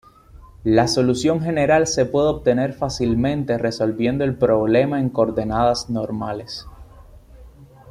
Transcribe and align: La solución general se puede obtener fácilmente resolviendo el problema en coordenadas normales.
La 0.63 0.87
solución 0.87 1.41
general 1.41 1.85
se 1.85 2.07
puede 2.07 2.29
obtener 2.29 2.73
fácilmente 2.73 3.59
resolviendo 3.59 4.23
el 4.23 4.35
problema 4.35 4.99
en 4.99 5.09
coordenadas 5.11 5.91
normales. 5.91 6.65